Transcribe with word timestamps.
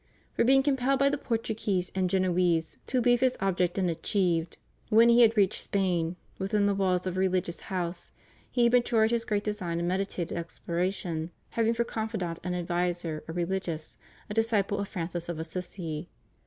For 0.33 0.43
being 0.43 0.63
compelled 0.63 0.97
by 0.97 1.09
the 1.09 1.17
Portuguese 1.19 1.91
and 1.93 2.09
Genoese 2.09 2.79
'^ 2.87 3.05
leave 3.05 3.19
his 3.19 3.37
object 3.39 3.77
unachieved, 3.77 4.57
when 4.89 5.09
he 5.09 5.21
had 5.21 5.29
THE 5.33 5.35
COLUMBUS 5.35 5.67
TERCENTENARY. 5.67 5.87
269 5.91 6.15
reached 6.17 6.17
Spain, 6.17 6.17
within 6.39 6.65
the 6.65 6.73
walls 6.73 7.05
of 7.05 7.17
a 7.17 7.19
reKgious 7.19 7.61
house 7.67 8.11
he 8.49 8.67
matured 8.67 9.11
his 9.11 9.25
great 9.25 9.43
design 9.43 9.79
of 9.79 9.85
meditated 9.85 10.35
exploration, 10.35 11.29
hav 11.51 11.67
ing 11.67 11.75
for 11.75 11.83
confidant 11.83 12.39
and 12.43 12.55
adviser 12.55 13.23
a 13.27 13.33
rehgious— 13.33 13.97
a 14.31 14.33
disciple 14.33 14.79
of 14.79 14.89
Francis 14.89 15.29
of 15.29 15.37
Assisi. 15.37 16.09